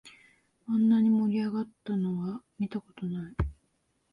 [0.65, 3.35] あんなに盛り上がったのは見たことない